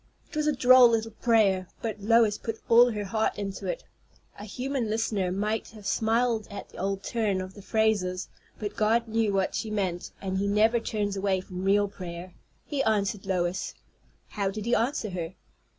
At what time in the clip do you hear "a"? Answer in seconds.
0.47-0.51, 4.39-4.45